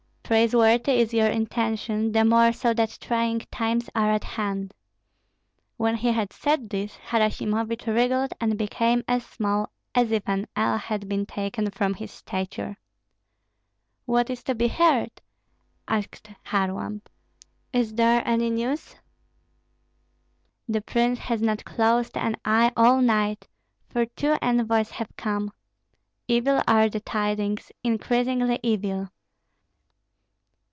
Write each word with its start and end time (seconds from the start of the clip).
"Praiseworthy 0.31 1.01
is 1.01 1.13
your 1.13 1.27
intention, 1.27 2.13
the 2.13 2.23
more 2.23 2.53
so 2.53 2.73
that 2.75 2.97
trying 3.01 3.39
times 3.51 3.89
are 3.93 4.09
at 4.13 4.23
hand." 4.23 4.73
When 5.75 5.97
he 5.97 6.13
had 6.13 6.31
said 6.31 6.69
this, 6.69 6.95
Harasimovich 7.09 7.85
wriggled 7.85 8.31
and 8.39 8.57
became 8.57 9.03
as 9.09 9.25
small 9.25 9.73
as 9.93 10.09
if 10.13 10.23
an 10.29 10.47
ell 10.55 10.77
had 10.77 11.09
been 11.09 11.25
taken 11.25 11.69
from 11.69 11.95
his 11.95 12.11
stature. 12.13 12.77
"What 14.05 14.29
is 14.29 14.41
to 14.43 14.55
be 14.55 14.69
heard?" 14.69 15.19
asked 15.89 16.29
Kharlamp. 16.45 17.09
"Is 17.73 17.95
there 17.95 18.25
any 18.25 18.49
news?" 18.51 18.95
"The 20.65 20.79
prince 20.79 21.19
has 21.19 21.41
not 21.41 21.65
closed 21.65 22.15
an 22.15 22.37
eye 22.45 22.71
all 22.77 23.01
night, 23.01 23.49
for 23.89 24.05
two 24.05 24.37
envoys 24.41 24.91
have 24.91 25.13
come. 25.17 25.51
Evil 26.29 26.61
are 26.69 26.87
the 26.87 27.01
tidings, 27.01 27.69
increasingly 27.83 28.61
evil. 28.63 29.09